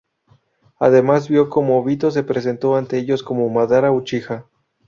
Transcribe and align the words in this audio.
Además 0.79 1.29
vio 1.29 1.51
cómo 1.51 1.77
Obito 1.77 2.09
se 2.09 2.23
presentó 2.23 2.75
ante 2.75 2.97
ellos 2.97 3.21
como 3.21 3.47
Madara 3.49 3.91
Uchiha. 3.91 4.47